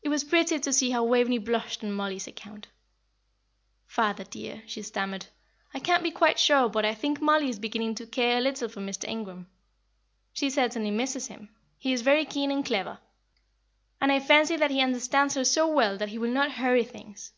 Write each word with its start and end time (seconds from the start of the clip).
It 0.00 0.10
was 0.10 0.22
pretty 0.22 0.60
to 0.60 0.72
see 0.72 0.90
how 0.90 1.02
Waveney 1.02 1.38
blushed 1.38 1.82
on 1.82 1.90
Mollie's 1.90 2.28
account. 2.28 2.68
"Father, 3.84 4.22
dear," 4.22 4.62
she 4.64 4.80
stammered, 4.80 5.26
"I 5.74 5.80
can't 5.80 6.04
be 6.04 6.12
quite 6.12 6.38
sure 6.38 6.68
but 6.68 6.84
I 6.84 6.94
think 6.94 7.20
Mollie 7.20 7.48
is 7.48 7.58
beginning 7.58 7.96
to 7.96 8.06
care 8.06 8.38
a 8.38 8.40
little 8.40 8.68
for 8.68 8.78
Mr. 8.80 9.08
Ingram. 9.08 9.48
She 10.32 10.50
certainly 10.50 10.92
misses 10.92 11.26
him; 11.26 11.48
he 11.78 11.92
is 11.92 12.02
very 12.02 12.24
keen 12.24 12.52
and 12.52 12.64
clever, 12.64 13.00
and 14.00 14.12
I 14.12 14.20
fancy 14.20 14.54
that 14.54 14.70
he 14.70 14.80
understands 14.80 15.34
her 15.34 15.44
so 15.44 15.66
well 15.66 15.98
that 15.98 16.10
he 16.10 16.18
will 16.18 16.30
not 16.32 16.52
hurry 16.52 16.84
things. 16.84 17.32